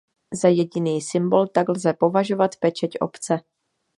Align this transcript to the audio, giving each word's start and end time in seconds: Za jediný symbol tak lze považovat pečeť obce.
Za 0.33 0.47
jediný 0.47 1.01
symbol 1.01 1.47
tak 1.47 1.69
lze 1.69 1.93
považovat 1.93 2.55
pečeť 2.57 2.91
obce. 3.01 3.39